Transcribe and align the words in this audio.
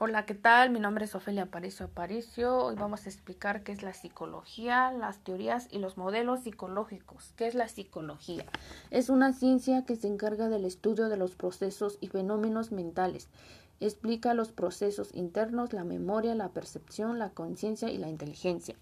Hola, 0.00 0.26
¿qué 0.26 0.34
tal? 0.34 0.70
Mi 0.70 0.78
nombre 0.78 1.06
es 1.06 1.16
Ofelia 1.16 1.42
Aparicio 1.42 1.86
Aparicio. 1.86 2.56
Hoy 2.56 2.76
vamos 2.76 3.04
a 3.04 3.08
explicar 3.08 3.64
qué 3.64 3.72
es 3.72 3.82
la 3.82 3.92
psicología, 3.92 4.92
las 4.92 5.18
teorías 5.24 5.66
y 5.72 5.80
los 5.80 5.96
modelos 5.96 6.44
psicológicos. 6.44 7.32
¿Qué 7.34 7.48
es 7.48 7.56
la 7.56 7.66
psicología? 7.66 8.44
Es 8.92 9.10
una 9.10 9.32
ciencia 9.32 9.84
que 9.84 9.96
se 9.96 10.06
encarga 10.06 10.48
del 10.48 10.66
estudio 10.66 11.08
de 11.08 11.16
los 11.16 11.34
procesos 11.34 11.98
y 12.00 12.06
fenómenos 12.06 12.70
mentales. 12.70 13.28
Explica 13.80 14.34
los 14.34 14.52
procesos 14.52 15.12
internos, 15.16 15.72
la 15.72 15.82
memoria, 15.82 16.36
la 16.36 16.50
percepción, 16.50 17.18
la 17.18 17.30
conciencia 17.30 17.90
y 17.90 17.98
la 17.98 18.08
inteligencia. 18.08 18.76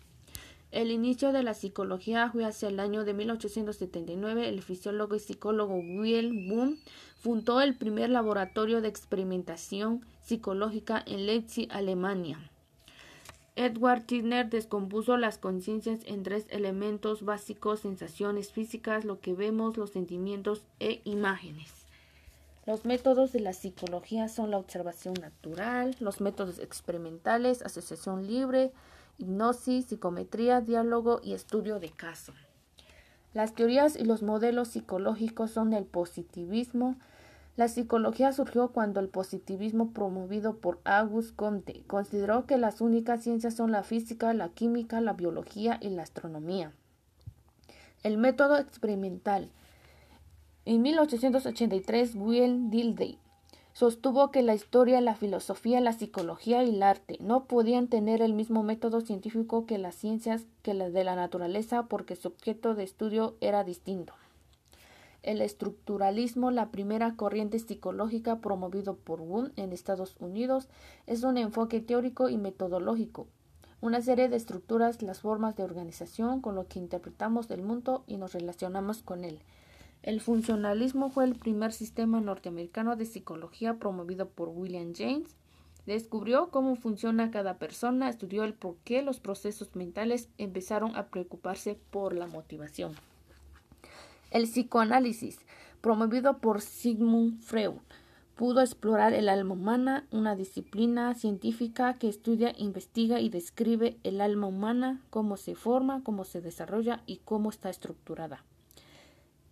El 0.73 0.91
inicio 0.91 1.33
de 1.33 1.43
la 1.43 1.55
psicología 1.55 2.31
fue 2.31 2.45
hacia 2.45 2.69
el 2.69 2.81
año 2.81 3.05
de 3.05 3.15
1879. 3.15 4.49
El 4.49 4.63
fisiólogo 4.63 5.15
y 5.15 5.21
psicólogo 5.21 5.77
Wilhelm 5.77 6.49
Boom 6.49 6.79
fundó 7.19 7.61
el 7.61 7.77
primer 7.77 8.11
laboratorio 8.11 8.81
de 8.81 8.89
experimentación 8.89 10.05
psicológica 10.23 11.03
en 11.07 11.27
Leipzig, 11.27 11.69
Alemania. 11.71 12.51
Edward 13.55 14.05
Tirner 14.05 14.51
descompuso 14.51 15.17
las 15.17 15.39
conciencias 15.39 16.01
en 16.05 16.23
tres 16.23 16.45
elementos 16.51 17.25
básicos, 17.25 17.81
sensaciones 17.81 18.53
físicas, 18.53 19.07
lo 19.07 19.21
que 19.21 19.33
vemos, 19.33 19.79
los 19.79 19.91
sentimientos 19.91 20.63
e 20.79 21.01
imágenes. 21.05 21.73
Los 22.67 22.85
métodos 22.85 23.33
de 23.33 23.41
la 23.41 23.55
psicología 23.55 24.29
son 24.29 24.51
la 24.51 24.59
observación 24.59 25.15
natural, 25.15 25.97
los 26.01 26.21
métodos 26.21 26.59
experimentales, 26.59 27.63
asociación 27.63 28.27
libre, 28.27 28.73
hipnosis, 29.19 29.87
psicometría, 29.87 30.61
diálogo 30.61 31.21
y 31.23 31.35
estudio 31.35 31.81
de 31.81 31.91
caso. 31.91 32.33
Las 33.35 33.55
teorías 33.55 33.97
y 33.97 34.05
los 34.05 34.23
modelos 34.23 34.69
psicológicos 34.69 35.51
son 35.51 35.73
el 35.73 35.85
positivismo. 35.85 36.97
La 37.57 37.69
psicología 37.69 38.33
surgió 38.33 38.69
cuando 38.69 39.01
el 39.01 39.09
positivismo 39.09 39.93
promovido 39.93 40.57
por 40.57 40.81
Auguste 40.85 41.35
Comte 41.37 41.83
consideró 41.87 42.47
que 42.47 42.59
las 42.59 42.81
únicas 42.81 43.23
ciencias 43.23 43.55
son 43.55 43.73
la 43.73 43.83
física, 43.83 44.33
la 44.35 44.49
química, 44.51 45.01
la 45.01 45.13
biología 45.13 45.79
y 45.81 45.91
la 45.91 46.03
astronomía. 46.03 46.73
El 48.03 48.19
método 48.19 48.59
experimental. 48.59 49.51
En 50.65 50.83
1883, 50.83 52.15
Will 52.15 52.71
Dilday 52.71 53.19
Sostuvo 53.77 54.31
que 54.31 54.41
la 54.41 54.55
historia, 54.55 55.03
la 55.03 55.15
filosofía, 55.15 55.83
la 55.83 55.93
psicología 55.93 56.65
y 56.65 56.71
el 56.71 56.83
arte 56.83 57.19
no 57.21 57.45
podían 57.45 57.89
tener 57.89 58.23
el 58.23 58.33
mismo 58.33 58.63
método 58.63 59.03
científico 59.03 59.67
que 59.67 59.77
las 59.77 59.95
ciencias 59.95 60.47
que 60.63 60.73
las 60.73 60.95
de 60.95 61.05
la 61.05 61.15
naturaleza 61.15 61.83
porque 61.83 62.17
su 62.17 62.29
objeto 62.29 62.75
de 62.75 62.85
estudio 62.85 63.37
era 63.43 63.65
distinto. 63.65 64.15
El 65.23 65.43
estructuralismo, 65.43 66.51
la 66.51 66.71
primera 66.71 67.17
corriente 67.17 67.59
psicológica 67.59 68.41
promovido 68.41 68.97
por 68.97 69.21
Wundt 69.21 69.53
en 69.59 69.75
Estados 69.75 70.17
Unidos, 70.21 70.71
es 71.07 71.23
un 71.23 71.37
enfoque 71.37 71.83
teórico 71.83 72.31
y 72.31 72.39
metodológico, 72.39 73.27
una 73.83 74.01
serie 74.01 74.31
de 74.31 74.39
estructuras, 74.39 75.03
las 75.03 75.21
formas 75.21 75.55
de 75.55 75.65
organización 75.65 76.41
con 76.41 76.55
lo 76.55 76.67
que 76.67 76.79
interpretamos 76.79 77.51
el 77.51 77.61
mundo 77.61 78.05
y 78.07 78.17
nos 78.17 78.33
relacionamos 78.33 79.03
con 79.03 79.23
él. 79.23 79.43
El 80.03 80.21
funcionalismo 80.21 81.11
fue 81.11 81.25
el 81.25 81.35
primer 81.35 81.73
sistema 81.73 82.21
norteamericano 82.21 82.97
de 82.97 83.07
psicología 83.07 83.75
promovido 83.75 84.29
por 84.29 84.49
William 84.49 84.93
James. 84.97 85.35
Descubrió 85.85 86.51
cómo 86.51 86.77
funciona 86.77 87.31
cada 87.31 87.59
persona, 87.59 88.09
estudió 88.09 88.45
el 88.45 88.55
por 88.55 88.77
qué 88.85 89.03
los 89.03 89.21
procesos 89.21 89.75
mentales 89.75 90.29
empezaron 90.39 90.97
a 90.97 91.07
preocuparse 91.07 91.79
por 91.91 92.13
la 92.13 92.27
motivación. 92.27 92.95
El 94.31 94.45
psicoanálisis, 94.45 95.41
promovido 95.81 96.39
por 96.39 96.61
Sigmund 96.61 97.41
Freud, 97.41 97.81
pudo 98.37 98.61
explorar 98.61 99.15
el 99.15 99.29
alma 99.29 99.55
humana, 99.55 100.07
una 100.11 100.37
disciplina 100.37 101.15
científica 101.15 101.95
que 101.95 102.09
estudia, 102.09 102.53
investiga 102.59 103.21
y 103.21 103.29
describe 103.29 103.97
el 104.05 104.21
alma 104.21 104.47
humana, 104.47 105.01
cómo 105.11 105.37
se 105.37 105.55
forma, 105.55 106.03
cómo 106.05 106.25
se 106.25 106.41
desarrolla 106.41 107.03
y 107.07 107.19
cómo 107.25 107.51
está 107.51 107.71
estructurada. 107.71 108.45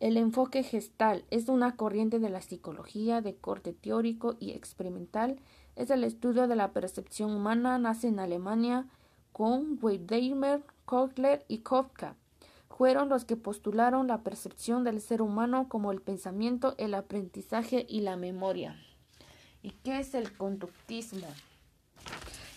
El 0.01 0.17
enfoque 0.17 0.63
gestal 0.63 1.25
es 1.31 1.49
una 1.49 1.77
corriente 1.77 2.19
de 2.19 2.29
la 2.29 2.43
psicología 2.43 3.21
de 3.21 3.37
corte 3.37 3.73
teórico 3.73 4.37
y 4.41 4.51
experimental. 4.51 5.39
Es 5.77 5.91
el 5.91 6.05
estudio 6.05 6.49
de 6.49 6.57
la 6.57 6.73
percepción 6.73 7.31
humana. 7.31 7.79
Nace 7.79 8.09
en 8.09 8.19
Alemania 8.19 8.87
con 9.33 9.79
Weidheimer, 9.81 10.63
Kotler 10.85 11.45
y 11.49 11.59
Kofka. 11.59 12.17
Fueron 12.69 13.09
los 13.09 13.25
que 13.25 13.37
postularon 13.37 14.09
la 14.09 14.23
percepción 14.23 14.83
del 14.83 15.01
ser 15.01 15.23
humano 15.23 15.69
como 15.69 15.93
el 15.93 16.01
pensamiento, 16.01 16.75
el 16.77 16.95
aprendizaje 16.95 17.87
y 17.89 18.01
la 18.01 18.17
memoria. 18.17 18.77
¿Y 19.63 19.71
qué 19.71 20.01
es 20.01 20.15
el 20.15 20.37
conductismo? 20.37 21.29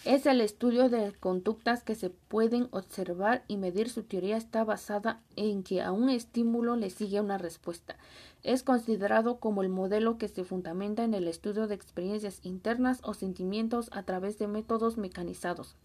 Es 0.07 0.25
el 0.25 0.40
estudio 0.40 0.88
de 0.88 1.12
conductas 1.19 1.84
que 1.84 1.94
se 1.94 2.09
pueden 2.09 2.69
observar 2.72 3.44
y 3.50 3.57
medir. 3.57 3.90
Su 3.90 4.03
teoría 4.03 4.38
está 4.38 4.63
basada 4.63 5.22
en 5.35 5.63
que 5.63 5.81
a 5.81 5.91
un 5.91 6.09
estímulo 6.09 6.78
le 6.78 6.90
sigue 6.91 7.19
una 7.19 7.38
respuesta. 7.38 7.97
Es 8.41 8.63
considerado 8.63 9.41
como 9.41 9.63
el 9.63 9.67
modelo 9.67 10.17
que 10.17 10.29
se 10.29 10.46
fundamenta 10.46 11.03
en 11.03 11.13
el 11.13 11.28
estudio 11.28 11.67
de 11.67 11.75
experiencias 11.75 12.40
internas 12.44 13.01
o 13.03 13.13
sentimientos 13.13 13.90
a 13.91 14.03
través 14.03 14.40
de 14.40 14.47
métodos 14.47 14.96
mecanizados. 14.96 15.75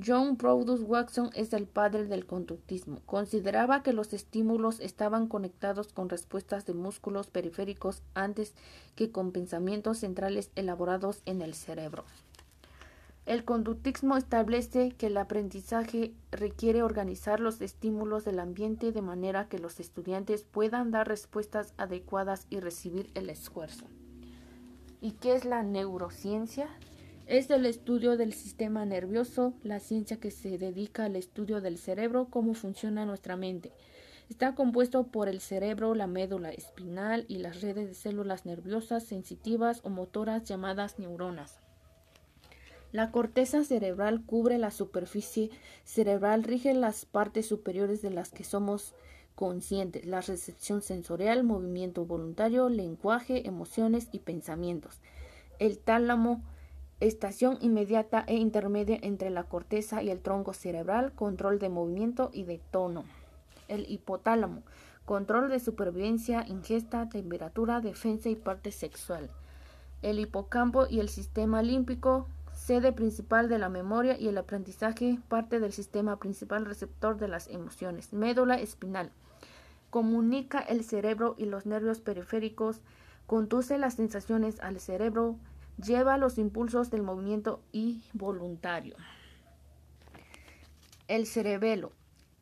John 0.00 0.36
Produce 0.36 0.84
Watson 0.84 1.30
es 1.34 1.52
el 1.52 1.66
padre 1.66 2.04
del 2.04 2.26
conductismo. 2.26 3.00
Consideraba 3.04 3.82
que 3.82 3.92
los 3.92 4.12
estímulos 4.12 4.78
estaban 4.78 5.26
conectados 5.26 5.92
con 5.92 6.08
respuestas 6.08 6.66
de 6.66 6.74
músculos 6.74 7.26
periféricos 7.26 8.02
antes 8.14 8.54
que 8.94 9.10
con 9.10 9.32
pensamientos 9.32 9.98
centrales 9.98 10.52
elaborados 10.54 11.20
en 11.26 11.42
el 11.42 11.54
cerebro. 11.54 12.04
El 13.30 13.44
conductismo 13.44 14.16
establece 14.16 14.90
que 14.90 15.06
el 15.06 15.16
aprendizaje 15.16 16.14
requiere 16.32 16.82
organizar 16.82 17.38
los 17.38 17.60
estímulos 17.60 18.24
del 18.24 18.40
ambiente 18.40 18.90
de 18.90 19.02
manera 19.02 19.46
que 19.48 19.60
los 19.60 19.78
estudiantes 19.78 20.42
puedan 20.42 20.90
dar 20.90 21.06
respuestas 21.06 21.72
adecuadas 21.76 22.48
y 22.50 22.58
recibir 22.58 23.08
el 23.14 23.30
esfuerzo. 23.30 23.86
¿Y 25.00 25.12
qué 25.12 25.36
es 25.36 25.44
la 25.44 25.62
neurociencia? 25.62 26.66
Es 27.26 27.48
el 27.50 27.66
estudio 27.66 28.16
del 28.16 28.32
sistema 28.32 28.84
nervioso, 28.84 29.54
la 29.62 29.78
ciencia 29.78 30.18
que 30.18 30.32
se 30.32 30.58
dedica 30.58 31.04
al 31.04 31.14
estudio 31.14 31.60
del 31.60 31.78
cerebro, 31.78 32.26
cómo 32.30 32.54
funciona 32.54 33.06
nuestra 33.06 33.36
mente. 33.36 33.70
Está 34.28 34.56
compuesto 34.56 35.06
por 35.06 35.28
el 35.28 35.40
cerebro, 35.40 35.94
la 35.94 36.08
médula 36.08 36.50
espinal 36.50 37.26
y 37.28 37.38
las 37.38 37.60
redes 37.60 37.86
de 37.86 37.94
células 37.94 38.44
nerviosas 38.44 39.04
sensitivas 39.04 39.82
o 39.84 39.88
motoras 39.88 40.42
llamadas 40.42 40.98
neuronas. 40.98 41.60
La 42.92 43.12
corteza 43.12 43.62
cerebral 43.64 44.24
cubre 44.26 44.58
la 44.58 44.72
superficie 44.72 45.50
cerebral, 45.84 46.42
rige 46.42 46.74
las 46.74 47.04
partes 47.04 47.46
superiores 47.46 48.02
de 48.02 48.10
las 48.10 48.30
que 48.30 48.42
somos 48.42 48.94
conscientes, 49.36 50.04
la 50.04 50.20
recepción 50.20 50.82
sensorial, 50.82 51.44
movimiento 51.44 52.04
voluntario, 52.04 52.68
lenguaje, 52.68 53.46
emociones 53.46 54.08
y 54.12 54.18
pensamientos. 54.18 55.00
El 55.60 55.78
tálamo, 55.78 56.42
estación 56.98 57.58
inmediata 57.60 58.24
e 58.26 58.34
intermedia 58.34 58.98
entre 59.02 59.30
la 59.30 59.44
corteza 59.44 60.02
y 60.02 60.10
el 60.10 60.20
tronco 60.20 60.52
cerebral, 60.52 61.12
control 61.12 61.58
de 61.58 61.68
movimiento 61.68 62.30
y 62.32 62.42
de 62.42 62.60
tono. 62.70 63.04
El 63.68 63.88
hipotálamo, 63.88 64.62
control 65.04 65.48
de 65.48 65.60
supervivencia, 65.60 66.44
ingesta, 66.46 67.08
temperatura, 67.08 67.80
defensa 67.80 68.28
y 68.28 68.34
parte 68.34 68.72
sexual. 68.72 69.30
El 70.02 70.18
hipocampo 70.18 70.86
y 70.88 71.00
el 71.00 71.08
sistema 71.08 71.62
límpico, 71.62 72.26
sede 72.70 72.92
principal 72.92 73.48
de 73.48 73.58
la 73.58 73.68
memoria 73.68 74.16
y 74.16 74.28
el 74.28 74.38
aprendizaje, 74.38 75.18
parte 75.26 75.58
del 75.58 75.72
sistema 75.72 76.20
principal 76.20 76.64
receptor 76.64 77.18
de 77.18 77.26
las 77.26 77.48
emociones, 77.48 78.12
médula 78.12 78.60
espinal. 78.60 79.10
Comunica 79.90 80.60
el 80.60 80.84
cerebro 80.84 81.34
y 81.36 81.46
los 81.46 81.66
nervios 81.66 82.00
periféricos, 82.00 82.80
conduce 83.26 83.76
las 83.76 83.94
sensaciones 83.94 84.60
al 84.60 84.78
cerebro, 84.78 85.34
lleva 85.84 86.16
los 86.16 86.38
impulsos 86.38 86.92
del 86.92 87.02
movimiento 87.02 87.60
y 87.72 88.04
voluntario. 88.12 88.94
El 91.08 91.26
cerebelo, 91.26 91.90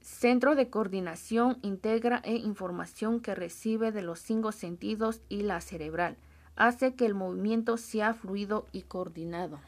centro 0.02 0.56
de 0.56 0.68
coordinación, 0.68 1.56
integra 1.62 2.20
e 2.22 2.34
información 2.34 3.20
que 3.20 3.34
recibe 3.34 3.92
de 3.92 4.02
los 4.02 4.18
cinco 4.18 4.52
sentidos 4.52 5.22
y 5.30 5.40
la 5.40 5.62
cerebral, 5.62 6.18
hace 6.54 6.94
que 6.96 7.06
el 7.06 7.14
movimiento 7.14 7.78
sea 7.78 8.12
fluido 8.12 8.66
y 8.72 8.82
coordinado. 8.82 9.58